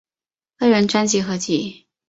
[0.57, 1.85] 个人专辑合辑